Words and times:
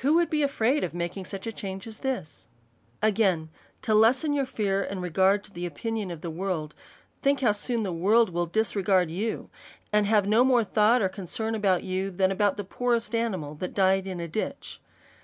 Who 0.00 0.14
would 0.14 0.30
be 0.30 0.42
afraid 0.42 0.82
of 0.82 0.92
making 0.94 1.26
such 1.26 1.46
a 1.46 1.52
change 1.52 1.86
as 1.86 2.00
this? 2.00 2.48
Again, 3.00 3.50
To 3.82 3.94
lesson 3.94 4.32
your 4.32 4.44
fear 4.44 4.82
and 4.82 5.00
regard 5.00 5.44
to 5.44 5.52
the 5.52 5.64
opi 5.70 5.92
nion 5.92 6.10
of 6.10 6.22
the 6.22 6.28
world, 6.28 6.74
think 7.22 7.40
how 7.40 7.52
soon 7.52 7.84
the 7.84 7.92
world 7.92 8.30
will 8.30 8.46
dis 8.46 8.74
regard 8.74 9.12
you, 9.12 9.48
and 9.92 10.06
have 10.06 10.26
no 10.26 10.42
more 10.42 10.64
thought 10.64 11.00
or 11.00 11.08
concern 11.08 11.54
about 11.54 11.84
you, 11.84 12.10
than 12.10 12.32
about 12.32 12.56
the 12.56 12.64
poorest 12.64 13.14
animal 13.14 13.54
that 13.54 13.72
died 13.72 14.08
in 14.08 14.18
a 14.18 14.26
ditch. 14.26 14.80